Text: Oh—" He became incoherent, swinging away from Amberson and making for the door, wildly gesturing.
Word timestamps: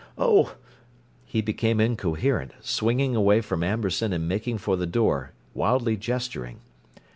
Oh—" 0.17 0.55
He 1.27 1.41
became 1.41 1.79
incoherent, 1.79 2.53
swinging 2.59 3.15
away 3.15 3.39
from 3.39 3.63
Amberson 3.63 4.13
and 4.13 4.27
making 4.27 4.57
for 4.57 4.75
the 4.75 4.87
door, 4.87 5.29
wildly 5.53 5.95
gesturing. 5.95 6.57